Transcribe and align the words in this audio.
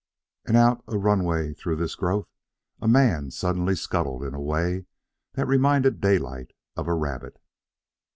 And 0.45 0.57
out 0.57 0.83
a 0.87 0.97
runway 0.97 1.53
through 1.53 1.75
this 1.75 1.93
growth 1.93 2.27
a 2.81 2.87
man 2.87 3.29
suddenly 3.29 3.75
scuttled 3.75 4.23
in 4.23 4.33
a 4.33 4.41
way 4.41 4.85
that 5.33 5.45
reminded 5.45 6.01
Daylight 6.01 6.53
of 6.75 6.87
a 6.87 6.95
rabbit. 6.95 7.39